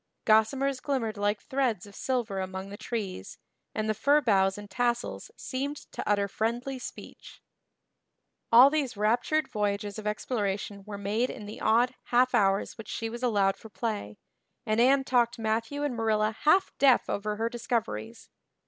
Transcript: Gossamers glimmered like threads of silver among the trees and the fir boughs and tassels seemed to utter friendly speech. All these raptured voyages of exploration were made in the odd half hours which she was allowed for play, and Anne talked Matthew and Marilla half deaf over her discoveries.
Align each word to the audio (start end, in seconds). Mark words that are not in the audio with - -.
Gossamers 0.25 0.79
glimmered 0.79 1.15
like 1.15 1.39
threads 1.43 1.85
of 1.85 1.93
silver 1.93 2.39
among 2.39 2.69
the 2.71 2.75
trees 2.77 3.37
and 3.75 3.87
the 3.87 3.93
fir 3.93 4.19
boughs 4.19 4.57
and 4.57 4.67
tassels 4.67 5.29
seemed 5.37 5.77
to 5.91 6.01
utter 6.09 6.27
friendly 6.27 6.79
speech. 6.79 7.39
All 8.51 8.71
these 8.71 8.97
raptured 8.97 9.47
voyages 9.47 9.99
of 9.99 10.07
exploration 10.07 10.83
were 10.87 10.97
made 10.97 11.29
in 11.29 11.45
the 11.45 11.61
odd 11.61 11.93
half 12.05 12.33
hours 12.33 12.79
which 12.79 12.89
she 12.89 13.11
was 13.11 13.21
allowed 13.21 13.57
for 13.57 13.69
play, 13.69 14.17
and 14.65 14.81
Anne 14.81 15.03
talked 15.03 15.37
Matthew 15.37 15.83
and 15.83 15.95
Marilla 15.95 16.31
half 16.45 16.71
deaf 16.79 17.07
over 17.07 17.35
her 17.35 17.47
discoveries. 17.47 18.31